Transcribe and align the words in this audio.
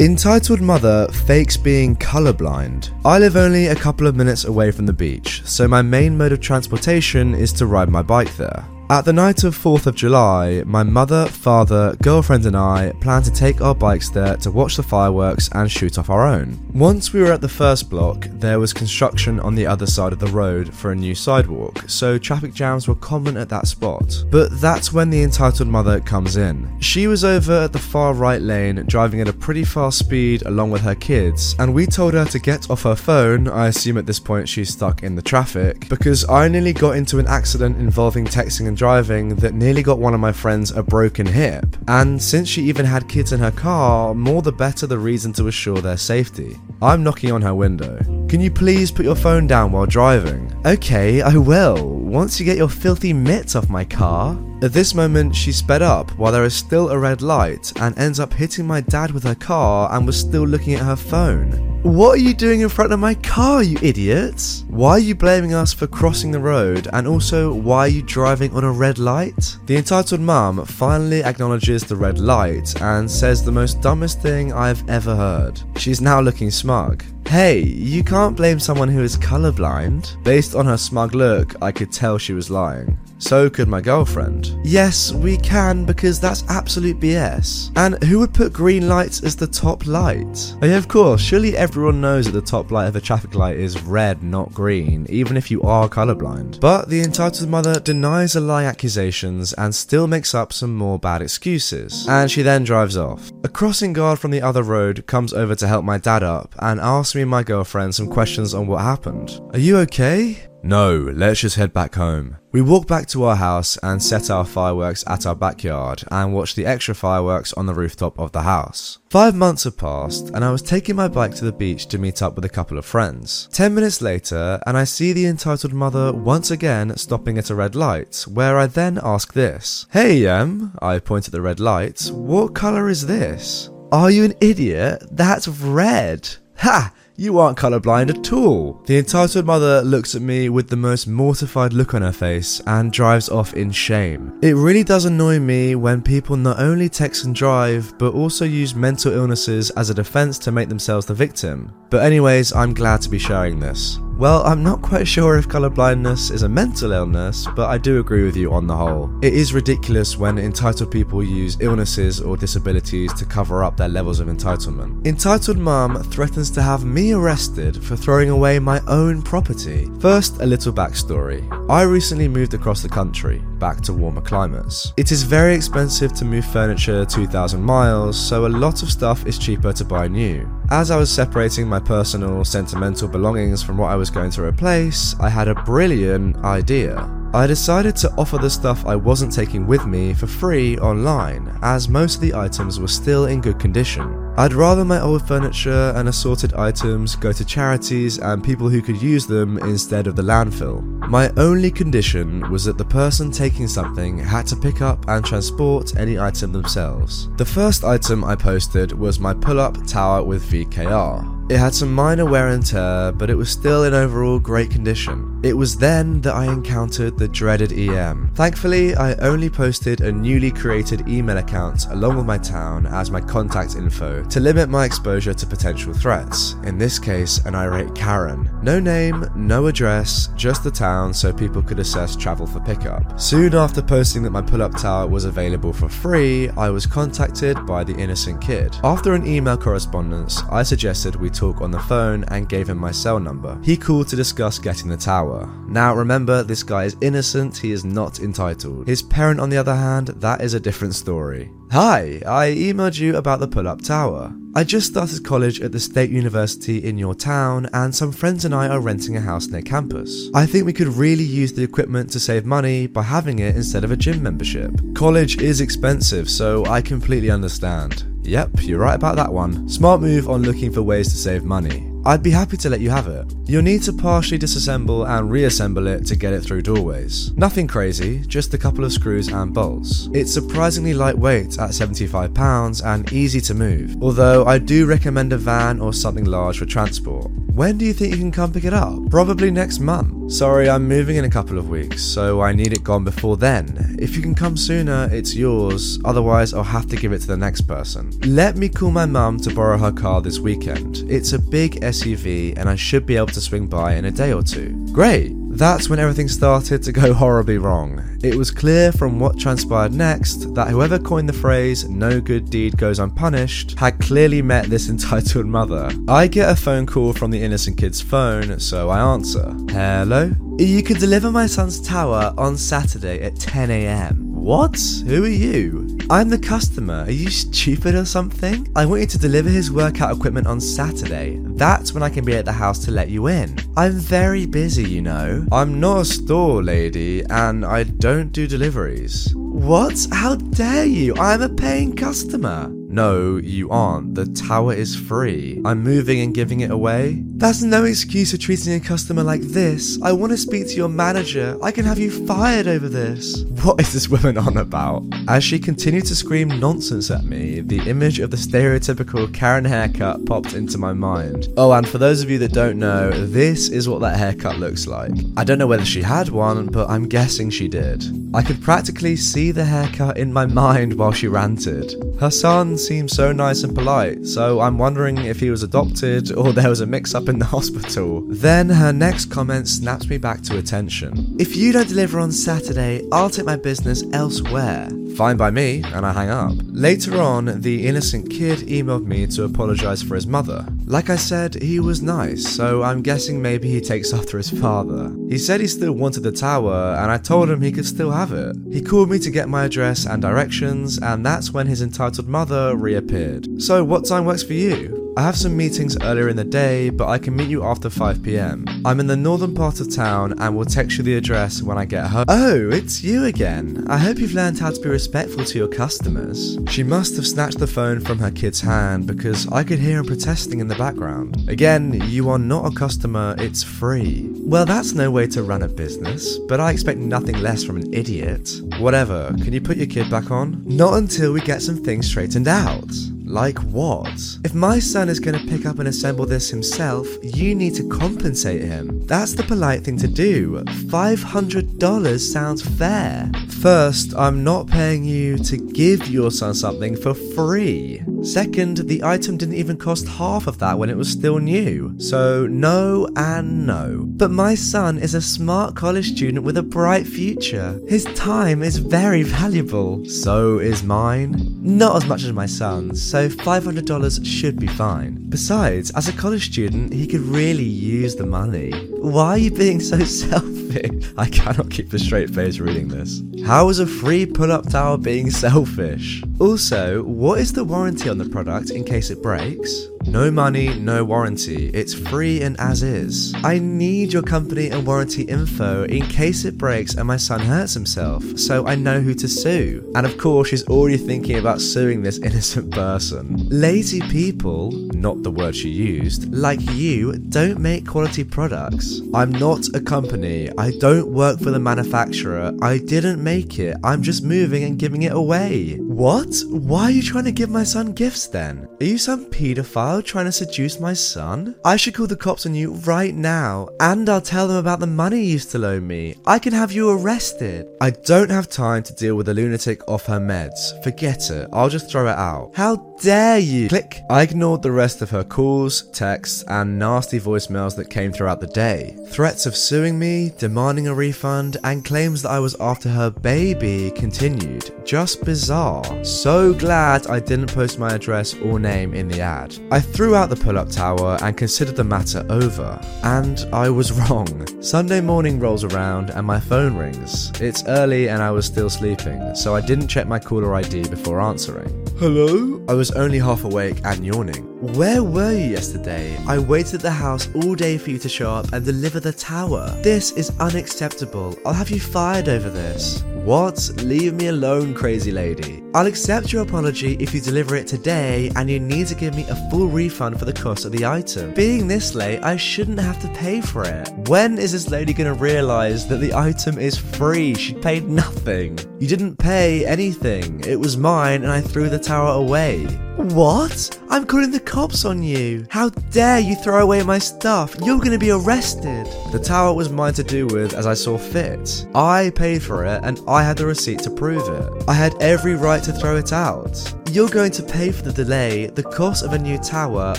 Entitled 0.00 0.62
Mother 0.62 1.08
fakes 1.08 1.58
being 1.58 1.94
colorblind. 1.94 2.88
I 3.04 3.18
live 3.18 3.36
only 3.36 3.66
a 3.66 3.76
couple 3.76 4.06
of 4.06 4.16
minutes 4.16 4.46
away 4.46 4.70
from 4.70 4.86
the 4.86 4.94
beach, 4.94 5.42
so 5.44 5.68
my 5.68 5.82
main 5.82 6.16
mode 6.16 6.32
of 6.32 6.40
transportation 6.40 7.34
is 7.34 7.52
to 7.52 7.66
ride 7.66 7.90
my 7.90 8.00
bike 8.00 8.34
there. 8.38 8.64
At 8.90 9.04
the 9.04 9.12
night 9.12 9.44
of 9.44 9.56
4th 9.56 9.86
of 9.86 9.94
July, 9.94 10.64
my 10.66 10.82
mother, 10.82 11.26
father, 11.26 11.94
girlfriend, 12.02 12.44
and 12.44 12.56
I 12.56 12.92
planned 13.00 13.24
to 13.26 13.30
take 13.30 13.60
our 13.60 13.72
bikes 13.72 14.10
there 14.10 14.36
to 14.38 14.50
watch 14.50 14.74
the 14.74 14.82
fireworks 14.82 15.48
and 15.52 15.70
shoot 15.70 15.96
off 15.96 16.10
our 16.10 16.26
own. 16.26 16.58
Once 16.74 17.12
we 17.12 17.20
were 17.20 17.30
at 17.30 17.40
the 17.40 17.48
first 17.48 17.88
block, 17.88 18.26
there 18.32 18.58
was 18.58 18.72
construction 18.72 19.38
on 19.38 19.54
the 19.54 19.64
other 19.64 19.86
side 19.86 20.12
of 20.12 20.18
the 20.18 20.26
road 20.26 20.74
for 20.74 20.90
a 20.90 20.96
new 20.96 21.14
sidewalk, 21.14 21.84
so 21.88 22.18
traffic 22.18 22.52
jams 22.52 22.88
were 22.88 22.96
common 22.96 23.36
at 23.36 23.48
that 23.48 23.68
spot. 23.68 24.24
But 24.28 24.60
that's 24.60 24.92
when 24.92 25.08
the 25.08 25.22
entitled 25.22 25.68
mother 25.68 26.00
comes 26.00 26.36
in. 26.36 26.68
She 26.80 27.06
was 27.06 27.22
over 27.22 27.60
at 27.60 27.72
the 27.72 27.78
far 27.78 28.12
right 28.12 28.42
lane, 28.42 28.84
driving 28.88 29.20
at 29.20 29.28
a 29.28 29.32
pretty 29.32 29.62
fast 29.62 30.00
speed 30.00 30.42
along 30.46 30.72
with 30.72 30.82
her 30.82 30.96
kids, 30.96 31.54
and 31.60 31.72
we 31.72 31.86
told 31.86 32.14
her 32.14 32.24
to 32.24 32.40
get 32.40 32.68
off 32.68 32.82
her 32.82 32.96
phone. 32.96 33.46
I 33.46 33.68
assume 33.68 33.98
at 33.98 34.06
this 34.06 34.18
point 34.18 34.48
she's 34.48 34.70
stuck 34.70 35.04
in 35.04 35.14
the 35.14 35.22
traffic, 35.22 35.88
because 35.88 36.28
I 36.28 36.48
nearly 36.48 36.72
got 36.72 36.96
into 36.96 37.20
an 37.20 37.28
accident 37.28 37.76
involving 37.76 38.24
texting 38.24 38.66
and 38.66 38.79
driving 38.80 39.34
that 39.34 39.52
nearly 39.52 39.82
got 39.82 39.98
one 39.98 40.14
of 40.14 40.20
my 40.20 40.32
friends 40.32 40.70
a 40.70 40.82
broken 40.82 41.26
hip. 41.26 41.66
And 41.86 42.22
since 42.22 42.48
she 42.48 42.62
even 42.62 42.86
had 42.86 43.10
kids 43.10 43.30
in 43.30 43.38
her 43.38 43.50
car, 43.50 44.14
more 44.14 44.40
the 44.40 44.52
better 44.52 44.86
the 44.86 44.98
reason 44.98 45.34
to 45.34 45.48
assure 45.48 45.82
their 45.82 45.98
safety. 45.98 46.56
I'm 46.80 47.02
knocking 47.02 47.30
on 47.30 47.42
her 47.42 47.54
window. 47.54 47.98
Can 48.26 48.40
you 48.40 48.50
please 48.50 48.90
put 48.90 49.04
your 49.04 49.16
phone 49.16 49.46
down 49.46 49.72
while 49.72 49.84
driving? 49.84 50.50
Okay, 50.64 51.20
I 51.20 51.36
will. 51.36 51.98
Once 51.98 52.40
you 52.40 52.46
get 52.46 52.56
your 52.56 52.70
filthy 52.70 53.12
mitts 53.12 53.54
off 53.54 53.68
my 53.68 53.84
car. 53.84 54.34
At 54.62 54.74
this 54.74 54.94
moment, 54.94 55.34
she 55.34 55.52
sped 55.52 55.80
up 55.80 56.10
while 56.18 56.32
there 56.32 56.44
is 56.44 56.54
still 56.54 56.90
a 56.90 56.98
red 56.98 57.22
light 57.22 57.72
and 57.80 57.96
ends 57.98 58.20
up 58.20 58.34
hitting 58.34 58.66
my 58.66 58.82
dad 58.82 59.10
with 59.10 59.22
her 59.24 59.34
car 59.34 59.90
and 59.90 60.06
was 60.06 60.20
still 60.20 60.44
looking 60.44 60.74
at 60.74 60.82
her 60.82 60.96
phone. 60.96 61.70
What 61.82 62.18
are 62.18 62.22
you 62.22 62.34
doing 62.34 62.60
in 62.60 62.68
front 62.68 62.92
of 62.92 63.00
my 63.00 63.14
car, 63.14 63.62
you 63.62 63.78
idiots? 63.80 64.66
Why 64.68 64.90
are 64.90 64.98
you 64.98 65.14
blaming 65.14 65.54
us 65.54 65.72
for 65.72 65.86
crossing 65.86 66.30
the 66.30 66.40
road 66.40 66.88
and 66.92 67.08
also 67.08 67.54
why 67.54 67.78
are 67.78 67.88
you 67.88 68.02
driving 68.02 68.52
on 68.52 68.64
a 68.64 68.70
red 68.70 68.98
light? 68.98 69.56
The 69.64 69.78
entitled 69.78 70.20
mum 70.20 70.66
finally 70.66 71.24
acknowledges 71.24 71.84
the 71.84 71.96
red 71.96 72.18
light 72.18 72.78
and 72.82 73.10
says 73.10 73.42
the 73.42 73.52
most 73.52 73.80
dumbest 73.80 74.20
thing 74.20 74.52
I've 74.52 74.86
ever 74.90 75.16
heard. 75.16 75.58
She's 75.76 76.02
now 76.02 76.20
looking 76.20 76.50
smug. 76.50 77.02
Hey, 77.30 77.60
you 77.60 78.02
can't 78.02 78.36
blame 78.36 78.58
someone 78.58 78.88
who 78.88 79.04
is 79.04 79.16
colorblind. 79.16 80.20
Based 80.24 80.56
on 80.56 80.66
her 80.66 80.76
smug 80.76 81.14
look, 81.14 81.54
I 81.62 81.70
could 81.70 81.92
tell 81.92 82.18
she 82.18 82.32
was 82.32 82.50
lying. 82.50 82.98
So 83.20 83.50
could 83.50 83.68
my 83.68 83.82
girlfriend. 83.82 84.58
Yes, 84.64 85.12
we 85.12 85.36
can 85.36 85.84
because 85.84 86.18
that's 86.18 86.42
absolute 86.48 86.98
BS. 86.98 87.70
And 87.76 88.02
who 88.02 88.18
would 88.18 88.32
put 88.32 88.52
green 88.52 88.88
lights 88.88 89.22
as 89.22 89.36
the 89.36 89.46
top 89.46 89.86
light? 89.86 90.54
Oh, 90.62 90.66
yeah, 90.66 90.78
of 90.78 90.88
course, 90.88 91.20
surely 91.20 91.56
everyone 91.56 92.00
knows 92.00 92.24
that 92.24 92.32
the 92.32 92.40
top 92.40 92.72
light 92.72 92.86
of 92.86 92.96
a 92.96 93.00
traffic 93.00 93.34
light 93.34 93.58
is 93.58 93.80
red, 93.82 94.22
not 94.22 94.52
green, 94.54 95.06
even 95.10 95.36
if 95.36 95.50
you 95.50 95.60
are 95.62 95.88
colorblind. 95.88 96.60
But 96.60 96.88
the 96.88 97.02
entitled 97.02 97.50
mother 97.50 97.78
denies 97.78 98.32
the 98.32 98.40
lie 98.40 98.64
accusations 98.64 99.52
and 99.52 99.72
still 99.74 100.06
makes 100.06 100.34
up 100.34 100.52
some 100.52 100.74
more 100.74 100.98
bad 100.98 101.20
excuses. 101.20 102.08
And 102.08 102.30
she 102.30 102.40
then 102.42 102.64
drives 102.64 102.96
off. 102.96 103.30
A 103.44 103.48
crossing 103.48 103.92
guard 103.92 104.18
from 104.18 104.30
the 104.30 104.42
other 104.42 104.62
road 104.62 105.06
comes 105.06 105.34
over 105.34 105.54
to 105.54 105.68
help 105.68 105.84
my 105.84 105.98
dad 105.98 106.22
up 106.22 106.54
and 106.58 106.80
asks 106.80 107.14
me 107.14 107.19
and 107.20 107.30
my 107.30 107.42
girlfriend 107.42 107.94
some 107.94 108.08
questions 108.08 108.54
on 108.54 108.66
what 108.66 108.82
happened. 108.82 109.40
Are 109.52 109.58
you 109.58 109.78
okay? 109.78 110.50
No, 110.62 111.10
let's 111.14 111.40
just 111.40 111.56
head 111.56 111.72
back 111.72 111.94
home. 111.94 112.36
We 112.52 112.60
walk 112.60 112.86
back 112.86 113.06
to 113.08 113.24
our 113.24 113.36
house 113.36 113.78
and 113.82 114.02
set 114.02 114.28
our 114.30 114.44
fireworks 114.44 115.04
at 115.06 115.24
our 115.24 115.34
backyard 115.34 116.04
and 116.10 116.34
watch 116.34 116.54
the 116.54 116.66
extra 116.66 116.94
fireworks 116.94 117.52
on 117.54 117.64
the 117.64 117.72
rooftop 117.74 118.18
of 118.18 118.32
the 118.32 118.42
house. 118.42 118.98
Five 119.08 119.34
months 119.34 119.64
have 119.64 119.78
passed 119.78 120.30
and 120.34 120.44
I 120.44 120.50
was 120.50 120.60
taking 120.60 120.96
my 120.96 121.08
bike 121.08 121.34
to 121.36 121.44
the 121.44 121.52
beach 121.52 121.86
to 121.86 121.98
meet 121.98 122.20
up 122.20 122.34
with 122.34 122.44
a 122.44 122.50
couple 122.50 122.76
of 122.76 122.84
friends. 122.84 123.48
Ten 123.52 123.74
minutes 123.74 124.02
later, 124.02 124.60
and 124.66 124.76
I 124.76 124.84
see 124.84 125.12
the 125.12 125.26
entitled 125.26 125.72
mother 125.72 126.12
once 126.12 126.50
again 126.50 126.94
stopping 126.96 127.38
at 127.38 127.50
a 127.50 127.54
red 127.54 127.74
light, 127.74 128.26
where 128.28 128.58
I 128.58 128.66
then 128.66 129.00
ask 129.02 129.32
this 129.32 129.86
Hey, 129.92 130.26
Em, 130.26 130.76
I 130.82 130.98
point 130.98 131.26
at 131.26 131.32
the 131.32 131.40
red 131.40 131.60
light, 131.60 132.10
what 132.12 132.54
colour 132.54 132.88
is 132.90 133.06
this? 133.06 133.70
Are 133.92 134.10
you 134.10 134.24
an 134.24 134.34
idiot? 134.40 135.02
That's 135.10 135.48
red. 135.48 136.28
Ha! 136.58 136.92
You 137.20 137.38
aren't 137.38 137.58
colourblind 137.58 138.08
at 138.08 138.32
all. 138.32 138.80
The 138.86 138.96
entitled 138.96 139.44
mother 139.44 139.82
looks 139.82 140.14
at 140.14 140.22
me 140.22 140.48
with 140.48 140.70
the 140.70 140.76
most 140.76 141.06
mortified 141.06 141.74
look 141.74 141.92
on 141.92 142.00
her 142.00 142.12
face 142.12 142.62
and 142.66 142.90
drives 142.90 143.28
off 143.28 143.52
in 143.52 143.72
shame. 143.72 144.38
It 144.40 144.56
really 144.56 144.82
does 144.82 145.04
annoy 145.04 145.38
me 145.38 145.74
when 145.74 146.00
people 146.00 146.38
not 146.38 146.58
only 146.58 146.88
text 146.88 147.26
and 147.26 147.34
drive, 147.34 147.92
but 147.98 148.14
also 148.14 148.46
use 148.46 148.74
mental 148.74 149.12
illnesses 149.12 149.68
as 149.72 149.90
a 149.90 149.94
defense 149.94 150.38
to 150.38 150.50
make 150.50 150.70
themselves 150.70 151.04
the 151.04 151.12
victim. 151.12 151.74
But, 151.90 152.04
anyways, 152.04 152.54
I'm 152.54 152.72
glad 152.72 153.02
to 153.02 153.10
be 153.10 153.18
sharing 153.18 153.60
this. 153.60 153.98
Well, 154.20 154.42
I'm 154.44 154.62
not 154.62 154.82
quite 154.82 155.08
sure 155.08 155.38
if 155.38 155.48
colourblindness 155.48 156.30
is 156.30 156.42
a 156.42 156.48
mental 156.48 156.92
illness, 156.92 157.48
but 157.56 157.70
I 157.70 157.78
do 157.78 158.00
agree 158.00 158.22
with 158.22 158.36
you 158.36 158.52
on 158.52 158.66
the 158.66 158.76
whole. 158.76 159.10
It 159.22 159.32
is 159.32 159.54
ridiculous 159.54 160.18
when 160.18 160.36
entitled 160.36 160.90
people 160.90 161.24
use 161.24 161.56
illnesses 161.60 162.20
or 162.20 162.36
disabilities 162.36 163.14
to 163.14 163.24
cover 163.24 163.64
up 163.64 163.78
their 163.78 163.88
levels 163.88 164.20
of 164.20 164.28
entitlement. 164.28 165.06
Entitled 165.06 165.56
mum 165.56 166.02
threatens 166.02 166.50
to 166.50 166.60
have 166.60 166.84
me 166.84 167.12
arrested 167.12 167.82
for 167.82 167.96
throwing 167.96 168.28
away 168.28 168.58
my 168.58 168.82
own 168.88 169.22
property. 169.22 169.88
First, 170.00 170.38
a 170.42 170.44
little 170.44 170.74
backstory. 170.74 171.40
I 171.70 171.84
recently 171.84 172.28
moved 172.28 172.52
across 172.52 172.82
the 172.82 172.90
country, 172.90 173.42
back 173.58 173.80
to 173.84 173.94
warmer 173.94 174.20
climates. 174.20 174.92
It 174.98 175.12
is 175.12 175.22
very 175.22 175.54
expensive 175.54 176.12
to 176.16 176.26
move 176.26 176.44
furniture 176.44 177.06
2,000 177.06 177.62
miles, 177.62 178.20
so 178.20 178.44
a 178.44 178.48
lot 178.48 178.82
of 178.82 178.92
stuff 178.92 179.24
is 179.24 179.38
cheaper 179.38 179.72
to 179.72 179.84
buy 179.86 180.08
new. 180.08 180.46
As 180.72 180.92
I 180.92 180.96
was 180.96 181.10
separating 181.10 181.66
my 181.66 181.80
personal, 181.80 182.44
sentimental 182.44 183.08
belongings 183.08 183.60
from 183.60 183.76
what 183.76 183.90
I 183.90 183.96
was 183.96 184.08
going 184.08 184.30
to 184.30 184.44
replace, 184.44 185.16
I 185.18 185.28
had 185.28 185.48
a 185.48 185.54
brilliant 185.64 186.36
idea. 186.44 187.19
I 187.32 187.46
decided 187.46 187.94
to 187.96 188.12
offer 188.18 188.38
the 188.38 188.50
stuff 188.50 188.84
I 188.86 188.96
wasn't 188.96 189.32
taking 189.32 189.64
with 189.64 189.86
me 189.86 190.14
for 190.14 190.26
free 190.26 190.76
online, 190.78 191.56
as 191.62 191.88
most 191.88 192.16
of 192.16 192.20
the 192.22 192.34
items 192.34 192.80
were 192.80 192.88
still 192.88 193.26
in 193.26 193.40
good 193.40 193.60
condition. 193.60 194.34
I'd 194.36 194.52
rather 194.52 194.84
my 194.84 195.00
old 195.00 195.28
furniture 195.28 195.92
and 195.94 196.08
assorted 196.08 196.54
items 196.54 197.14
go 197.14 197.30
to 197.30 197.44
charities 197.44 198.18
and 198.18 198.42
people 198.42 198.68
who 198.68 198.82
could 198.82 199.00
use 199.00 199.28
them 199.28 199.58
instead 199.58 200.08
of 200.08 200.16
the 200.16 200.22
landfill. 200.22 200.82
My 201.08 201.30
only 201.36 201.70
condition 201.70 202.50
was 202.50 202.64
that 202.64 202.78
the 202.78 202.84
person 202.84 203.30
taking 203.30 203.68
something 203.68 204.18
had 204.18 204.48
to 204.48 204.56
pick 204.56 204.82
up 204.82 205.06
and 205.06 205.24
transport 205.24 205.96
any 205.96 206.18
item 206.18 206.52
themselves. 206.52 207.28
The 207.36 207.44
first 207.44 207.84
item 207.84 208.24
I 208.24 208.34
posted 208.34 208.90
was 208.90 209.20
my 209.20 209.34
pull 209.34 209.60
up 209.60 209.86
tower 209.86 210.24
with 210.24 210.50
VKR. 210.50 211.39
It 211.50 211.58
had 211.58 211.74
some 211.74 211.92
minor 211.92 212.26
wear 212.26 212.46
and 212.46 212.64
tear, 212.64 213.10
but 213.10 213.28
it 213.28 213.34
was 213.34 213.50
still 213.50 213.82
in 213.82 213.92
overall 213.92 214.38
great 214.38 214.70
condition. 214.70 215.40
It 215.42 215.56
was 215.56 215.76
then 215.76 216.20
that 216.20 216.34
I 216.34 216.44
encountered 216.44 217.18
the 217.18 217.26
dreaded 217.26 217.72
EM. 217.72 218.30
Thankfully, 218.34 218.94
I 218.94 219.14
only 219.14 219.50
posted 219.50 220.00
a 220.00 220.12
newly 220.12 220.52
created 220.52 221.08
email 221.08 221.38
account 221.38 221.86
along 221.88 222.18
with 222.18 222.26
my 222.26 222.38
town 222.38 222.86
as 222.86 223.10
my 223.10 223.20
contact 223.20 223.74
info 223.74 224.22
to 224.22 224.38
limit 224.38 224.68
my 224.68 224.84
exposure 224.84 225.34
to 225.34 225.46
potential 225.46 225.92
threats. 225.92 226.54
In 226.62 226.78
this 226.78 227.00
case, 227.00 227.44
an 227.46 227.56
irate 227.56 227.96
Karen. 227.96 228.48
No 228.62 228.78
name, 228.78 229.26
no 229.34 229.66
address, 229.66 230.28
just 230.36 230.62
the 230.62 230.70
town 230.70 231.12
so 231.12 231.32
people 231.32 231.62
could 231.62 231.80
assess 231.80 232.14
travel 232.14 232.46
for 232.46 232.60
pickup. 232.60 233.18
Soon 233.18 233.56
after 233.56 233.82
posting 233.82 234.22
that 234.22 234.30
my 234.30 234.42
pull 234.42 234.62
up 234.62 234.76
tower 234.76 235.08
was 235.08 235.24
available 235.24 235.72
for 235.72 235.88
free, 235.88 236.48
I 236.50 236.70
was 236.70 236.86
contacted 236.86 237.66
by 237.66 237.82
the 237.82 237.96
innocent 237.96 238.40
kid. 238.40 238.76
After 238.84 239.14
an 239.14 239.26
email 239.26 239.56
correspondence, 239.56 240.42
I 240.48 240.62
suggested 240.62 241.16
we 241.16 241.30
talk 241.40 241.62
on 241.62 241.70
the 241.70 241.80
phone 241.80 242.22
and 242.24 242.50
gave 242.50 242.68
him 242.68 242.76
my 242.76 242.90
cell 242.90 243.18
number. 243.18 243.58
He 243.64 243.76
called 243.76 244.08
to 244.08 244.16
discuss 244.16 244.58
getting 244.58 244.90
the 244.90 244.96
tower. 244.96 245.48
Now 245.66 245.94
remember, 245.94 246.42
this 246.42 246.62
guy 246.62 246.84
is 246.84 246.96
innocent, 247.00 247.56
he 247.56 247.72
is 247.72 247.82
not 247.82 248.20
entitled. 248.20 248.86
His 248.86 249.02
parent, 249.02 249.40
on 249.40 249.48
the 249.48 249.56
other 249.56 249.74
hand, 249.74 250.08
that 250.08 250.42
is 250.42 250.52
a 250.52 250.60
different 250.60 250.94
story. 250.94 251.50
Hi, 251.72 252.20
I 252.26 252.50
emailed 252.50 252.98
you 252.98 253.16
about 253.16 253.40
the 253.40 253.48
pull 253.48 253.66
up 253.66 253.80
tower. 253.80 254.34
I 254.54 254.64
just 254.64 254.88
started 254.88 255.24
college 255.24 255.60
at 255.60 255.72
the 255.72 255.80
State 255.80 256.10
University 256.10 256.78
in 256.84 256.98
your 256.98 257.14
town, 257.14 257.70
and 257.72 257.94
some 257.94 258.12
friends 258.12 258.44
and 258.44 258.54
I 258.54 258.66
are 258.68 258.80
renting 258.80 259.16
a 259.16 259.20
house 259.20 259.46
near 259.46 259.62
campus. 259.62 260.28
I 260.34 260.44
think 260.44 260.66
we 260.66 260.72
could 260.72 260.88
really 260.88 261.24
use 261.24 261.52
the 261.52 261.62
equipment 261.62 262.10
to 262.10 262.20
save 262.20 262.44
money 262.44 262.88
by 262.88 263.02
having 263.02 263.38
it 263.38 263.54
instead 263.54 263.84
of 263.84 263.92
a 263.92 263.96
gym 263.96 264.22
membership. 264.22 264.72
College 264.94 265.40
is 265.40 265.60
expensive, 265.60 266.28
so 266.28 266.66
I 266.66 266.82
completely 266.82 267.30
understand. 267.30 268.09
Yep, 268.22 268.50
you're 268.60 268.78
right 268.78 268.94
about 268.94 269.16
that 269.16 269.32
one. 269.32 269.68
Smart 269.68 270.00
move 270.00 270.28
on 270.28 270.42
looking 270.42 270.72
for 270.72 270.82
ways 270.82 271.08
to 271.08 271.16
save 271.16 271.44
money. 271.44 271.89
I'd 272.06 272.22
be 272.22 272.30
happy 272.30 272.56
to 272.56 272.70
let 272.70 272.80
you 272.80 272.88
have 272.90 273.08
it. 273.08 273.26
You'll 273.44 273.62
need 273.62 273.82
to 273.82 273.92
partially 273.92 274.38
disassemble 274.38 275.06
and 275.06 275.30
reassemble 275.30 275.86
it 275.86 276.06
to 276.06 276.16
get 276.16 276.32
it 276.32 276.40
through 276.40 276.62
doorways. 276.62 277.32
Nothing 277.36 277.66
crazy, 277.66 278.20
just 278.26 278.54
a 278.54 278.58
couple 278.58 278.84
of 278.84 278.92
screws 278.92 279.28
and 279.28 279.52
bolts. 279.52 280.08
It's 280.14 280.32
surprisingly 280.32 280.94
lightweight 280.94 281.58
at 281.58 281.74
75 281.74 282.32
pounds 282.32 282.80
and 282.80 283.12
easy 283.12 283.40
to 283.42 283.54
move, 283.54 284.02
although 284.02 284.46
I 284.46 284.58
do 284.58 284.86
recommend 284.86 285.32
a 285.32 285.38
van 285.38 285.80
or 285.80 285.92
something 285.92 286.24
large 286.24 286.58
for 286.58 286.64
transport. 286.64 287.30
When 287.54 287.76
do 287.76 287.84
you 287.84 287.92
think 287.92 288.12
you 288.12 288.18
can 288.18 288.32
come 288.32 288.52
pick 288.52 288.64
it 288.64 288.72
up? 288.72 289.10
Probably 289.10 289.50
next 289.50 289.80
month. 289.80 290.32
Sorry, 290.32 290.70
I'm 290.70 290.86
moving 290.86 291.16
in 291.16 291.24
a 291.24 291.30
couple 291.30 291.58
of 291.58 291.68
weeks, 291.68 292.02
so 292.02 292.40
I 292.40 292.52
need 292.52 292.72
it 292.72 292.84
gone 292.84 293.02
before 293.02 293.36
then. 293.36 293.96
If 293.98 294.16
you 294.16 294.22
can 294.22 294.34
come 294.34 294.56
sooner, 294.56 295.08
it's 295.12 295.34
yours, 295.34 295.98
otherwise, 296.04 296.54
I'll 296.54 296.62
have 296.62 296.86
to 296.86 296.96
give 296.96 297.12
it 297.12 297.18
to 297.22 297.26
the 297.26 297.36
next 297.36 297.62
person. 297.62 298.12
Let 298.24 298.56
me 298.56 298.68
call 298.68 298.92
my 298.92 299.04
mum 299.04 299.38
to 299.40 299.52
borrow 299.52 299.76
her 299.76 299.90
car 299.90 300.22
this 300.22 300.38
weekend. 300.38 300.98
It's 301.08 301.32
a 301.32 301.38
big 301.38 301.82
SUV, 301.90 302.56
and 302.56 302.68
I 302.68 302.76
should 302.76 303.06
be 303.06 303.16
able 303.16 303.26
to 303.28 303.40
swing 303.40 303.66
by 303.66 303.94
in 303.94 304.04
a 304.04 304.10
day 304.10 304.32
or 304.32 304.42
two. 304.42 304.74
Great! 304.92 305.32
That's 305.50 305.90
when 305.90 305.98
everything 305.98 306.28
started 306.28 306.82
to 306.84 306.92
go 306.92 307.12
horribly 307.22 307.58
wrong. 307.58 308.18
It 308.22 308.34
was 308.36 308.50
clear 308.50 308.92
from 308.92 309.18
what 309.18 309.38
transpired 309.38 309.92
next 309.92 310.54
that 310.54 310.68
whoever 310.68 310.98
coined 310.98 311.28
the 311.28 311.34
phrase, 311.34 311.88
no 311.88 312.20
good 312.20 312.48
deed 312.50 312.76
goes 312.76 312.98
unpunished, 312.98 313.78
had 313.78 313.98
clearly 313.98 314.42
met 314.42 314.66
this 314.66 314.88
entitled 314.94 315.46
mother. 315.46 315.90
I 316.08 316.28
get 316.28 316.50
a 316.50 316.56
phone 316.56 316.86
call 316.86 317.12
from 317.12 317.30
the 317.30 317.42
innocent 317.42 317.76
kid's 317.76 318.00
phone, 318.00 318.60
so 318.60 318.88
I 318.88 319.00
answer. 319.00 319.54
Hello? 319.70 320.32
You 320.58 320.82
could 320.82 320.98
deliver 320.98 321.30
my 321.30 321.46
son's 321.46 321.80
tower 321.80 322.32
on 322.38 322.56
Saturday 322.56 323.20
at 323.22 323.34
10am. 323.34 324.18
What? 324.20 324.80
Who 325.06 325.24
are 325.24 325.28
you? 325.28 325.86
I'm 326.08 326.28
the 326.28 326.38
customer. 326.38 327.04
Are 327.04 327.10
you 327.10 327.30
stupid 327.30 327.94
or 327.94 328.04
something? 328.04 328.66
I 328.74 328.86
want 328.86 329.00
you 329.02 329.06
to 329.08 329.18
deliver 329.18 329.48
his 329.48 329.70
workout 329.70 330.16
equipment 330.16 330.46
on 330.46 330.60
Saturday. 330.60 331.38
That's 331.42 331.92
when 331.92 332.02
I 332.02 332.10
can 332.10 332.24
be 332.24 332.34
at 332.36 332.44
the 332.44 332.52
house 332.52 332.78
to 332.86 332.90
let 332.90 333.10
you 333.10 333.26
in. 333.26 333.58
I'm 333.76 333.92
very 333.92 334.46
busy, 334.46 334.88
you 334.88 335.02
know. 335.02 335.46
I'm 335.52 335.80
not 335.80 336.00
a 336.00 336.04
store 336.04 336.62
lady 336.62 337.22
and 337.28 337.64
I 337.64 337.84
don't 337.84 338.32
do 338.32 338.46
deliveries. 338.46 339.34
What? 339.34 340.06
How 340.12 340.36
dare 340.36 340.86
you? 340.86 341.14
I'm 341.16 341.42
a 341.42 341.48
paying 341.48 341.94
customer. 341.94 342.79
No, 342.90 343.36
you 343.36 343.70
aren't. 343.70 344.16
The 344.16 344.26
tower 344.26 344.74
is 344.74 344.96
free. 344.96 345.62
I'm 345.64 345.84
moving 345.84 346.20
and 346.20 346.34
giving 346.34 346.60
it 346.60 346.72
away. 346.72 347.22
That's 347.36 347.62
no 347.62 347.84
excuse 347.84 348.32
for 348.32 348.36
treating 348.36 348.74
a 348.74 348.80
customer 348.80 349.22
like 349.22 349.42
this. 349.42 349.96
I 350.02 350.10
want 350.10 350.32
to 350.32 350.36
speak 350.36 350.66
to 350.66 350.74
your 350.74 350.88
manager. 350.88 351.56
I 351.62 351.70
can 351.70 351.84
have 351.84 352.00
you 352.00 352.10
fired 352.26 352.66
over 352.66 352.88
this. 352.88 353.44
What 353.62 353.80
is 353.80 353.92
this 353.92 354.08
woman 354.08 354.36
on 354.36 354.56
about? 354.56 355.04
As 355.28 355.44
she 355.44 355.60
continued 355.60 356.06
to 356.06 356.16
scream 356.16 356.48
nonsense 356.48 357.12
at 357.12 357.24
me, 357.24 357.60
the 357.60 357.78
image 357.88 358.18
of 358.18 358.32
the 358.32 358.36
stereotypical 358.36 359.32
Karen 359.32 359.64
haircut 359.64 360.26
popped 360.26 360.54
into 360.54 360.76
my 360.76 360.92
mind. 360.92 361.46
Oh, 361.56 361.70
and 361.72 361.88
for 361.88 361.98
those 361.98 362.22
of 362.22 362.30
you 362.30 362.38
that 362.38 362.52
don't 362.52 362.78
know, 362.78 363.10
this 363.10 363.68
is 363.68 363.88
what 363.88 364.00
that 364.00 364.18
haircut 364.18 364.58
looks 364.58 364.88
like. 364.88 365.12
I 365.36 365.44
don't 365.44 365.58
know 365.58 365.68
whether 365.68 365.84
she 365.84 366.02
had 366.02 366.30
one, 366.30 366.66
but 366.66 366.90
I'm 366.90 367.08
guessing 367.08 367.50
she 367.50 367.68
did. 367.68 368.04
I 368.34 368.42
could 368.42 368.60
practically 368.60 369.14
see 369.14 369.52
the 369.52 369.64
haircut 369.64 370.18
in 370.18 370.32
my 370.32 370.46
mind 370.60 370.94
while 370.94 371.12
she 371.12 371.28
ranted. 371.28 371.94
Her 372.18 372.30
son 372.30 372.78
seemed 372.86 373.10
so 373.10 373.32
nice 373.32 373.62
and 373.62 373.74
polite, 373.74 374.26
so 374.26 374.60
I'm 374.60 374.78
wondering 374.78 375.18
if 375.18 375.40
he 375.40 375.50
was 375.50 375.62
adopted 375.62 376.32
or 376.32 376.52
there 376.52 376.68
was 376.68 376.80
a 376.80 376.86
mix 376.86 377.14
up 377.14 377.28
in 377.28 377.38
the 377.38 377.44
hospital. 377.56 378.22
Then 378.26 378.68
her 378.68 378.92
next 378.92 379.26
comment 379.26 379.68
snaps 379.68 380.08
me 380.08 380.18
back 380.18 380.42
to 380.42 380.58
attention. 380.58 381.36
If 381.38 381.56
you 381.56 381.72
don't 381.72 381.88
deliver 381.88 382.18
on 382.18 382.32
Saturday, 382.32 383.06
I'll 383.12 383.30
take 383.30 383.46
my 383.46 383.56
business 383.56 384.02
elsewhere. 384.12 384.88
Fine 385.16 385.36
by 385.36 385.50
me, 385.50 385.82
and 385.84 386.06
I 386.06 386.12
hang 386.12 386.30
up. 386.30 386.54
Later 386.66 387.20
on, 387.20 387.60
the 387.60 387.86
innocent 387.86 388.30
kid 388.30 388.60
emailed 388.60 389.04
me 389.04 389.26
to 389.28 389.44
apologize 389.44 390.02
for 390.02 390.14
his 390.14 390.26
mother. 390.26 390.66
Like 390.86 391.10
I 391.10 391.16
said, 391.16 391.54
he 391.62 391.80
was 391.80 392.02
nice, 392.02 392.46
so 392.46 392.82
I'm 392.82 393.02
guessing 393.02 393.40
maybe 393.40 393.68
he 393.70 393.80
takes 393.80 394.12
after 394.12 394.36
his 394.36 394.50
father. 394.50 395.14
He 395.28 395.38
said 395.38 395.60
he 395.60 395.66
still 395.66 395.92
wanted 395.92 396.22
the 396.22 396.32
tower, 396.32 396.96
and 396.98 397.10
I 397.10 397.18
told 397.18 397.50
him 397.50 397.60
he 397.60 397.72
could 397.72 397.86
still 397.86 398.10
have 398.10 398.32
it. 398.32 398.56
He 398.72 398.80
called 398.80 399.10
me 399.10 399.18
to 399.20 399.30
get 399.30 399.48
my 399.48 399.64
address 399.64 400.06
and 400.06 400.22
directions, 400.22 400.98
and 400.98 401.24
that's 401.24 401.52
when 401.52 401.66
his 401.66 401.82
entitled 401.82 402.28
mother 402.28 402.76
reappeared. 402.76 403.62
So, 403.62 403.84
what 403.84 404.06
time 404.06 404.24
works 404.24 404.42
for 404.42 404.54
you? 404.54 404.99
I 405.16 405.22
have 405.22 405.36
some 405.36 405.56
meetings 405.56 405.96
earlier 406.02 406.28
in 406.28 406.36
the 406.36 406.44
day, 406.44 406.88
but 406.88 407.08
I 407.08 407.18
can 407.18 407.34
meet 407.34 407.48
you 407.48 407.64
after 407.64 407.88
5pm. 407.88 408.82
I'm 408.84 409.00
in 409.00 409.08
the 409.08 409.16
northern 409.16 409.54
part 409.54 409.80
of 409.80 409.92
town 409.94 410.38
and 410.38 410.56
will 410.56 410.64
text 410.64 410.98
you 410.98 411.04
the 411.04 411.16
address 411.16 411.62
when 411.62 411.76
I 411.76 411.84
get 411.84 412.06
home. 412.06 412.26
Oh, 412.28 412.70
it's 412.70 413.02
you 413.02 413.24
again. 413.24 413.86
I 413.88 413.98
hope 413.98 414.18
you've 414.18 414.34
learned 414.34 414.60
how 414.60 414.70
to 414.70 414.80
be 414.80 414.88
respectful 414.88 415.44
to 415.44 415.58
your 415.58 415.68
customers. 415.68 416.58
She 416.68 416.84
must 416.84 417.16
have 417.16 417.26
snatched 417.26 417.58
the 417.58 417.66
phone 417.66 418.00
from 418.00 418.20
her 418.20 418.30
kid's 418.30 418.60
hand 418.60 419.06
because 419.06 419.50
I 419.50 419.64
could 419.64 419.80
hear 419.80 419.98
him 419.98 420.06
protesting 420.06 420.60
in 420.60 420.68
the 420.68 420.76
background. 420.76 421.48
Again, 421.48 422.00
you 422.08 422.30
are 422.30 422.38
not 422.38 422.72
a 422.72 422.74
customer, 422.74 423.34
it's 423.38 423.64
free. 423.64 424.30
Well, 424.36 424.64
that's 424.64 424.92
no 424.92 425.10
way 425.10 425.26
to 425.28 425.42
run 425.42 425.62
a 425.62 425.68
business, 425.68 426.38
but 426.48 426.60
I 426.60 426.70
expect 426.70 427.00
nothing 427.00 427.40
less 427.40 427.64
from 427.64 427.76
an 427.76 427.92
idiot. 427.92 428.60
Whatever, 428.78 429.34
can 429.42 429.52
you 429.52 429.60
put 429.60 429.76
your 429.76 429.86
kid 429.86 430.08
back 430.08 430.30
on? 430.30 430.62
Not 430.64 430.94
until 430.94 431.32
we 431.32 431.40
get 431.40 431.62
some 431.62 431.82
things 431.82 432.06
straightened 432.06 432.48
out. 432.48 432.90
Like 433.30 433.60
what? 433.60 434.20
If 434.44 434.54
my 434.54 434.80
son 434.80 435.08
is 435.08 435.20
going 435.20 435.38
to 435.38 435.46
pick 435.46 435.64
up 435.64 435.78
and 435.78 435.86
assemble 435.86 436.26
this 436.26 436.50
himself, 436.50 437.06
you 437.22 437.54
need 437.54 437.76
to 437.76 437.88
compensate 437.88 438.60
him. 438.60 439.06
That's 439.06 439.34
the 439.34 439.44
polite 439.44 439.84
thing 439.84 439.96
to 439.98 440.08
do. 440.08 440.64
$500 440.64 442.18
sounds 442.18 442.62
fair. 442.76 443.30
First, 443.60 444.14
I'm 444.16 444.42
not 444.42 444.66
paying 444.66 445.04
you 445.04 445.38
to 445.38 445.56
give 445.56 446.08
your 446.08 446.32
son 446.32 446.54
something 446.54 446.96
for 446.96 447.14
free. 447.14 448.02
Second, 448.22 448.78
the 448.78 449.04
item 449.04 449.36
didn't 449.36 449.54
even 449.54 449.76
cost 449.76 450.08
half 450.08 450.48
of 450.48 450.58
that 450.58 450.76
when 450.76 450.90
it 450.90 450.96
was 450.96 451.08
still 451.08 451.38
new. 451.38 451.94
So, 452.00 452.48
no 452.48 453.08
and 453.14 453.64
no. 453.64 454.09
But 454.20 454.30
my 454.30 454.54
son 454.54 454.98
is 454.98 455.14
a 455.14 455.22
smart 455.22 455.76
college 455.76 456.12
student 456.12 456.44
with 456.44 456.58
a 456.58 456.62
bright 456.62 457.06
future. 457.06 457.80
His 457.88 458.04
time 458.14 458.62
is 458.62 458.76
very 458.76 459.22
valuable. 459.22 460.04
So 460.04 460.58
is 460.58 460.82
mine. 460.82 461.56
Not 461.62 461.96
as 461.96 462.06
much 462.06 462.24
as 462.24 462.32
my 462.34 462.44
son's, 462.44 463.02
so 463.02 463.30
$500 463.30 464.26
should 464.26 464.60
be 464.60 464.66
fine. 464.66 465.24
Besides, 465.30 465.90
as 465.92 466.06
a 466.06 466.12
college 466.12 466.50
student, 466.52 466.92
he 466.92 467.06
could 467.06 467.22
really 467.22 467.64
use 467.64 468.14
the 468.14 468.26
money. 468.26 468.72
Why 468.98 469.30
are 469.30 469.38
you 469.38 469.50
being 469.52 469.80
so 469.80 469.98
selfish? 470.04 471.14
I 471.16 471.26
cannot 471.26 471.70
keep 471.70 471.90
a 471.94 471.98
straight 471.98 472.28
face 472.28 472.58
reading 472.58 472.88
this. 472.88 473.22
How 473.46 473.70
is 473.70 473.78
a 473.78 473.86
free 473.86 474.26
pull 474.26 474.52
up 474.52 474.68
tower 474.68 474.98
being 474.98 475.30
selfish? 475.30 476.22
Also, 476.38 477.02
what 477.04 477.40
is 477.40 477.54
the 477.54 477.64
warranty 477.64 478.10
on 478.10 478.18
the 478.18 478.28
product 478.28 478.68
in 478.68 478.84
case 478.84 479.08
it 479.08 479.22
breaks? 479.22 479.86
No 480.06 480.30
money, 480.30 480.78
no 480.78 481.04
warranty. 481.04 481.68
It's 481.74 481.92
free 481.92 482.40
and 482.40 482.58
as 482.58 482.82
is. 482.82 483.34
I 483.44 483.58
need 483.58 484.14
your 484.14 484.22
company 484.22 484.70
and 484.70 484.86
warranty 484.86 485.22
info 485.24 485.84
in 485.84 486.06
case 486.06 486.46
it 486.46 486.56
breaks 486.56 486.94
and 486.94 487.06
my 487.06 487.18
son 487.18 487.40
hurts 487.40 487.74
himself, 487.74 488.24
so 488.38 488.66
I 488.66 488.76
know 488.76 489.00
who 489.00 489.12
to 489.14 489.28
sue. 489.28 489.92
And 489.94 490.06
of 490.06 490.16
course, 490.16 490.48
she's 490.48 490.66
already 490.68 490.96
thinking 490.96 491.38
about 491.38 491.60
suing 491.60 492.02
this 492.02 492.18
innocent 492.18 492.72
person. 492.72 493.46
Lazy 493.50 494.00
people, 494.00 494.72
not 494.94 495.22
the 495.22 495.30
word 495.30 495.54
she 495.54 495.68
used, 495.68 496.32
like 496.32 496.60
you, 496.70 497.12
don't 497.18 497.60
make 497.60 497.86
quality 497.86 498.24
products. 498.24 499.02
I'm 499.12 499.30
not 499.30 499.66
a 499.74 499.80
company. 499.80 500.48
I 500.56 500.72
don't 500.78 501.12
work 501.12 501.38
for 501.40 501.50
the 501.50 501.58
manufacturer. 501.58 502.52
I 502.62 502.78
didn't 502.78 503.22
make 503.22 503.58
it. 503.58 503.76
I'm 503.84 504.02
just 504.02 504.24
moving 504.24 504.64
and 504.64 504.78
giving 504.78 505.02
it 505.02 505.12
away. 505.12 505.78
What? 506.00 506.34
Why 506.48 506.84
are 506.84 506.90
you 506.90 507.02
trying 507.02 507.24
to 507.24 507.30
give 507.30 507.50
my 507.50 507.62
son 507.62 507.92
gifts 507.92 508.26
then? 508.26 508.66
Are 508.80 508.86
you 508.86 508.96
some 508.96 509.26
pedophile? 509.26 510.02
trying 510.02 510.24
to 510.24 510.32
seduce 510.32 510.80
my 510.80 510.94
son? 510.94 511.56
I 511.62 511.76
should 511.76 511.92
call 511.92 512.06
the 512.06 512.16
cops 512.16 512.46
on 512.46 512.54
you 512.54 512.72
right 512.72 513.14
now, 513.14 513.68
and 513.80 514.08
I'll 514.08 514.22
tell 514.22 514.48
them 514.48 514.56
about 514.56 514.80
the 514.80 514.86
money 514.86 515.18
you 515.18 515.32
used 515.32 515.50
to 515.50 515.58
loan 515.58 515.86
me. 515.86 516.14
I 516.24 516.38
can 516.38 516.54
have 516.54 516.72
you 516.72 516.88
arrested. 516.88 517.66
I 517.82 517.90
don't 517.90 518.30
have 518.30 518.48
time 518.48 518.82
to 518.84 518.94
deal 518.94 519.14
with 519.14 519.28
a 519.28 519.34
lunatic 519.34 519.86
off 519.86 520.06
her 520.06 520.18
meds. 520.18 520.82
Forget 520.82 521.30
it. 521.30 521.50
I'll 521.52 521.68
just 521.68 521.90
throw 521.90 522.06
it 522.06 522.16
out. 522.16 522.52
How 522.54 522.76
dare 523.02 523.38
you? 523.38 523.68
Click. 523.68 524.00
I 524.08 524.22
ignored 524.22 524.62
the 524.62 524.72
rest 524.72 525.02
of 525.02 525.10
her 525.10 525.24
calls, 525.24 525.82
texts, 525.90 526.44
and 526.48 526.78
nasty 526.78 527.20
voicemails 527.20 527.76
that 527.76 527.90
came 527.90 528.10
throughout 528.10 528.40
the 528.40 528.46
day. 528.46 528.96
Threats 529.08 529.44
of 529.44 529.54
suing 529.54 529.98
me, 529.98 530.32
demanding 530.38 530.88
a 530.88 530.94
refund, 530.94 531.58
and 531.62 531.84
claims 531.84 532.22
that 532.22 532.30
I 532.30 532.38
was 532.38 532.56
after 532.58 532.88
her 532.88 533.10
baby 533.10 533.90
continued. 533.90 534.72
Just 534.86 535.22
bizarre. 535.26 535.89
So 536.02 536.54
glad 536.54 537.06
I 537.06 537.20
didn't 537.20 537.52
post 537.54 537.78
my 537.78 537.94
address 537.94 538.34
or 538.34 538.58
name 538.58 538.94
in 538.94 539.08
the 539.08 539.20
ad. 539.20 539.56
I 539.70 539.80
threw 539.80 540.14
out 540.14 540.30
the 540.30 540.36
pull 540.36 540.58
up 540.58 540.70
tower 540.70 541.18
and 541.22 541.36
considered 541.36 541.76
the 541.76 541.84
matter 541.84 542.26
over. 542.30 542.80
And 543.02 543.46
I 543.52 543.68
was 543.70 543.92
wrong. 544.10 544.46
Sunday 544.62 545.00
morning 545.00 545.38
rolls 545.38 545.64
around 545.64 546.10
and 546.10 546.26
my 546.26 546.40
phone 546.40 546.76
rings. 546.76 547.30
It's 547.40 547.64
early 547.66 548.08
and 548.08 548.22
I 548.22 548.30
was 548.30 548.46
still 548.46 548.70
sleeping, 548.70 549.34
so 549.34 549.54
I 549.54 549.60
didn't 549.60 549.88
check 549.88 550.06
my 550.06 550.18
caller 550.18 550.54
ID 550.54 550.88
before 550.88 551.20
answering. 551.20 551.68
Hello? 551.98 552.64
I 552.68 552.74
was 552.74 552.90
only 552.92 553.18
half 553.18 553.44
awake 553.44 553.80
and 553.84 554.04
yawning. 554.04 554.46
Where 554.76 555.02
were 555.02 555.32
you 555.32 555.50
yesterday? 555.50 556.16
I 556.26 556.38
waited 556.38 556.76
at 556.76 556.80
the 556.82 556.90
house 556.90 557.28
all 557.34 557.54
day 557.54 557.78
for 557.78 557.90
you 557.90 557.98
to 557.98 558.08
show 558.08 558.30
up 558.30 558.52
and 558.52 558.64
deliver 558.64 559.00
the 559.00 559.12
tower. 559.12 559.70
This 559.82 560.12
is 560.12 560.32
unacceptable. 560.38 561.36
I'll 561.44 561.52
have 561.52 561.70
you 561.70 561.80
fired 561.80 562.28
over 562.28 562.50
this. 562.50 563.02
What? 563.24 563.58
Leave 563.82 564.14
me 564.14 564.28
alone, 564.28 564.74
crazy 564.74 565.12
lady. 565.12 565.59
I'll 565.72 565.86
accept 565.86 566.32
your 566.32 566.42
apology 566.42 566.96
if 566.98 567.14
you 567.14 567.20
deliver 567.20 567.54
it 567.54 567.68
today 567.68 568.32
and 568.34 568.50
you 568.50 568.58
need 568.58 568.88
to 568.88 568.96
give 568.96 569.14
me 569.14 569.24
a 569.28 569.36
full 569.50 569.68
refund 569.68 570.18
for 570.18 570.24
the 570.24 570.32
cost 570.32 570.64
of 570.64 570.72
the 570.72 570.84
item. 570.84 571.32
Being 571.32 571.68
this 571.68 571.94
late, 571.94 572.20
I 572.24 572.36
shouldn't 572.36 572.80
have 572.80 573.00
to 573.02 573.08
pay 573.10 573.40
for 573.40 573.62
it. 573.62 573.88
When 574.08 574.36
is 574.36 574.50
this 574.50 574.68
lady 574.68 574.92
gonna 574.92 575.14
realize 575.14 575.86
that 575.86 575.98
the 575.98 576.12
item 576.12 576.58
is 576.58 576.76
free? 576.76 577.34
She 577.34 577.54
paid 577.54 577.88
nothing. 577.88 578.58
You 578.80 578.88
didn't 578.88 579.16
pay 579.18 579.64
anything. 579.64 580.42
It 580.44 580.58
was 580.58 580.76
mine 580.76 581.22
and 581.22 581.30
I 581.30 581.40
threw 581.40 581.68
the 581.68 581.78
tower 581.78 582.14
away. 582.14 582.66
What? 582.96 583.78
I'm 583.88 584.04
calling 584.04 584.30
the 584.30 584.40
cops 584.40 584.84
on 584.84 585.02
you. 585.02 585.46
How 585.48 585.68
dare 585.68 586.18
you 586.18 586.34
throw 586.34 586.62
away 586.62 586.82
my 586.82 586.98
stuff? 586.98 587.56
You're 587.62 587.78
gonna 587.78 587.98
be 587.98 588.10
arrested. 588.10 588.86
The 589.12 589.18
tower 589.18 589.54
was 589.54 589.70
mine 589.70 589.94
to 589.94 590.04
do 590.04 590.26
with 590.26 590.52
as 590.54 590.66
I 590.66 590.74
saw 590.74 590.98
fit. 590.98 591.66
I 591.74 592.10
paid 592.14 592.42
for 592.42 592.64
it 592.64 592.80
and 592.82 593.00
I 593.06 593.22
had 593.22 593.38
the 593.38 593.46
receipt 593.46 593.78
to 593.80 593.90
prove 593.90 594.28
it. 594.28 594.64
I 594.68 594.74
had 594.74 594.94
every 595.00 595.34
right 595.34 595.59
to 595.60 595.72
throw 595.72 595.96
it 595.96 596.12
out. 596.12 596.74
You're 596.90 597.08
going 597.08 597.30
to 597.32 597.42
pay 597.44 597.70
for 597.70 597.82
the 597.82 597.92
delay, 597.92 598.46
the 598.46 598.64
cost 598.64 599.04
of 599.04 599.12
a 599.12 599.18
new 599.18 599.38
tower, 599.38 599.94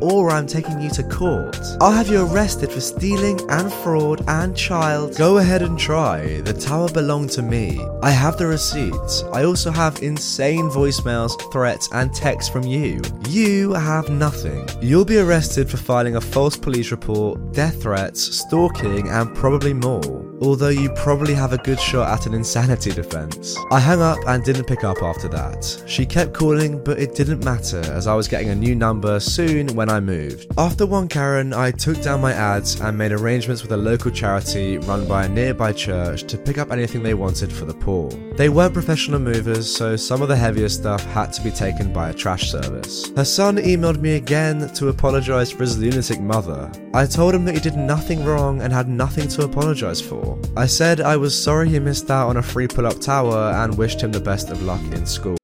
or 0.00 0.30
I'm 0.30 0.46
taking 0.46 0.82
you 0.82 0.90
to 0.90 1.02
court. 1.04 1.58
I'll 1.80 1.92
have 1.92 2.08
you 2.08 2.26
arrested 2.26 2.70
for 2.70 2.80
stealing 2.80 3.40
and 3.50 3.72
fraud 3.72 4.22
and 4.28 4.54
child. 4.54 5.16
Go 5.16 5.38
ahead 5.38 5.62
and 5.62 5.78
try. 5.78 6.42
The 6.42 6.52
tower 6.52 6.90
belonged 6.90 7.30
to 7.30 7.42
me. 7.42 7.80
I 8.02 8.10
have 8.10 8.36
the 8.36 8.46
receipts. 8.46 9.22
I 9.32 9.44
also 9.44 9.70
have 9.70 10.02
insane 10.02 10.68
voicemails, 10.68 11.32
threats, 11.50 11.88
and 11.92 12.12
texts 12.12 12.52
from 12.52 12.64
you. 12.64 13.00
You 13.30 13.72
have 13.72 14.10
nothing. 14.10 14.68
You'll 14.82 15.06
be 15.06 15.18
arrested 15.18 15.70
for 15.70 15.78
filing 15.78 16.16
a 16.16 16.20
false 16.20 16.56
police 16.56 16.90
report, 16.90 17.52
death 17.52 17.80
threats, 17.80 18.20
stalking, 18.20 19.08
and 19.08 19.34
probably 19.34 19.72
more. 19.72 20.33
Although 20.44 20.68
you 20.68 20.90
probably 20.90 21.32
have 21.32 21.54
a 21.54 21.58
good 21.58 21.80
shot 21.80 22.12
at 22.12 22.26
an 22.26 22.34
insanity 22.34 22.92
defense. 22.92 23.56
I 23.70 23.80
hung 23.80 24.02
up 24.02 24.18
and 24.26 24.44
didn't 24.44 24.66
pick 24.66 24.84
up 24.84 25.02
after 25.02 25.26
that. 25.28 25.82
She 25.86 26.04
kept 26.04 26.34
calling, 26.34 26.84
but 26.84 26.98
it 26.98 27.14
didn't 27.14 27.42
matter 27.42 27.80
as 27.80 28.06
I 28.06 28.14
was 28.14 28.28
getting 28.28 28.50
a 28.50 28.54
new 28.54 28.74
number 28.74 29.20
soon 29.20 29.68
when 29.68 29.88
I 29.88 30.00
moved. 30.00 30.52
After 30.58 30.84
one 30.84 31.08
Karen, 31.08 31.54
I 31.54 31.70
took 31.70 32.02
down 32.02 32.20
my 32.20 32.34
ads 32.34 32.78
and 32.78 32.98
made 32.98 33.12
arrangements 33.12 33.62
with 33.62 33.72
a 33.72 33.76
local 33.78 34.10
charity 34.10 34.76
run 34.76 35.08
by 35.08 35.24
a 35.24 35.28
nearby 35.30 35.72
church 35.72 36.24
to 36.24 36.36
pick 36.36 36.58
up 36.58 36.70
anything 36.70 37.02
they 37.02 37.14
wanted 37.14 37.50
for 37.50 37.64
the 37.64 37.72
poor. 37.72 38.10
They 38.36 38.50
weren't 38.50 38.74
professional 38.74 39.20
movers, 39.20 39.74
so 39.74 39.96
some 39.96 40.20
of 40.20 40.28
the 40.28 40.36
heavier 40.36 40.68
stuff 40.68 41.02
had 41.12 41.32
to 41.32 41.42
be 41.42 41.52
taken 41.52 41.90
by 41.90 42.10
a 42.10 42.14
trash 42.14 42.50
service. 42.50 43.10
Her 43.16 43.24
son 43.24 43.56
emailed 43.56 44.02
me 44.02 44.16
again 44.16 44.68
to 44.74 44.88
apologize 44.88 45.50
for 45.50 45.60
his 45.60 45.78
lunatic 45.78 46.20
mother. 46.20 46.70
I 46.92 47.06
told 47.06 47.34
him 47.34 47.46
that 47.46 47.54
he 47.54 47.60
did 47.60 47.76
nothing 47.76 48.24
wrong 48.26 48.60
and 48.60 48.74
had 48.74 48.90
nothing 48.90 49.26
to 49.28 49.44
apologize 49.44 50.02
for. 50.02 50.33
I 50.56 50.66
said 50.66 51.00
I 51.00 51.16
was 51.16 51.34
sorry 51.40 51.68
he 51.68 51.78
missed 51.78 52.10
out 52.10 52.28
on 52.28 52.36
a 52.36 52.42
free 52.42 52.68
pull 52.68 52.86
up 52.86 53.00
tower 53.00 53.52
and 53.54 53.76
wished 53.76 54.00
him 54.00 54.12
the 54.12 54.20
best 54.20 54.50
of 54.50 54.62
luck 54.62 54.82
in 54.92 55.06
school. 55.06 55.36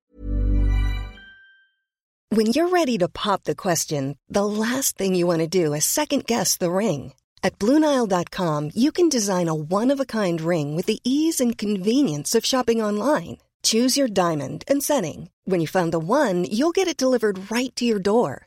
When 2.33 2.47
you're 2.47 2.69
ready 2.69 2.97
to 2.99 3.09
pop 3.09 3.43
the 3.43 3.57
question, 3.57 4.17
the 4.29 4.45
last 4.45 4.97
thing 4.97 5.17
you 5.17 5.27
want 5.27 5.41
to 5.41 5.49
do 5.49 5.75
is 5.75 5.85
second 5.85 6.27
guess 6.27 6.57
the 6.57 6.71
ring. 6.71 7.13
At 7.43 7.59
Bluenile.com, 7.59 8.71
you 8.75 8.93
can 8.93 9.09
design 9.09 9.49
a 9.49 9.55
one 9.55 9.91
of 9.91 9.99
a 9.99 10.07
kind 10.07 10.41
ring 10.41 10.77
with 10.77 10.87
the 10.87 11.01
ease 11.03 11.41
and 11.41 11.59
convenience 11.59 12.37
of 12.37 12.45
shopping 12.45 12.81
online. 12.81 13.39
Choose 13.65 13.97
your 13.97 14.07
diamond 14.07 14.63
and 14.69 14.81
setting. 14.81 15.31
When 15.45 15.61
you 15.61 15.67
find 15.67 15.93
the 15.93 15.99
one, 15.99 16.45
you'll 16.45 16.71
get 16.71 16.87
it 16.87 16.97
delivered 16.97 17.51
right 17.51 17.75
to 17.75 17.85
your 17.85 17.99
door. 17.99 18.47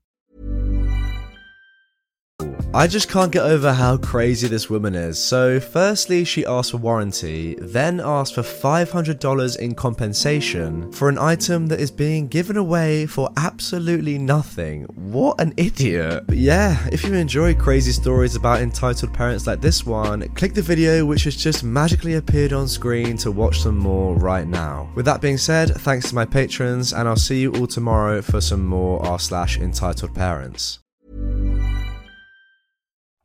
I 2.73 2.87
just 2.87 3.09
can't 3.09 3.33
get 3.33 3.43
over 3.43 3.73
how 3.73 3.97
crazy 3.97 4.47
this 4.47 4.69
woman 4.69 4.95
is. 4.95 5.19
So, 5.19 5.59
firstly, 5.59 6.23
she 6.23 6.45
asked 6.45 6.71
for 6.71 6.77
warranty, 6.77 7.55
then 7.59 7.99
asked 7.99 8.35
for 8.35 8.43
$500 8.43 9.59
in 9.59 9.75
compensation 9.75 10.89
for 10.93 11.09
an 11.09 11.17
item 11.17 11.67
that 11.67 11.81
is 11.81 11.91
being 11.91 12.29
given 12.29 12.55
away 12.55 13.07
for 13.07 13.29
absolutely 13.35 14.17
nothing. 14.17 14.85
What 14.85 15.41
an 15.41 15.53
idiot. 15.57 16.23
But 16.27 16.37
yeah, 16.37 16.87
if 16.93 17.03
you 17.03 17.13
enjoy 17.13 17.55
crazy 17.55 17.91
stories 17.91 18.37
about 18.37 18.61
entitled 18.61 19.13
parents 19.13 19.45
like 19.45 19.59
this 19.59 19.85
one, 19.85 20.29
click 20.35 20.53
the 20.53 20.61
video 20.61 21.05
which 21.05 21.25
has 21.25 21.35
just 21.35 21.65
magically 21.65 22.13
appeared 22.13 22.53
on 22.53 22.69
screen 22.69 23.17
to 23.17 23.31
watch 23.31 23.59
some 23.59 23.77
more 23.77 24.15
right 24.15 24.47
now. 24.47 24.89
With 24.95 25.03
that 25.07 25.19
being 25.19 25.37
said, 25.37 25.71
thanks 25.71 26.07
to 26.07 26.15
my 26.15 26.23
patrons, 26.23 26.93
and 26.93 27.09
I'll 27.09 27.17
see 27.17 27.41
you 27.41 27.53
all 27.55 27.67
tomorrow 27.67 28.21
for 28.21 28.39
some 28.39 28.65
more 28.65 29.05
r 29.05 29.19
slash 29.19 29.57
entitled 29.57 30.15
parents. 30.15 30.79